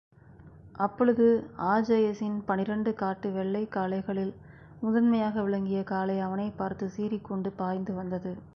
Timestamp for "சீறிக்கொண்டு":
6.97-7.51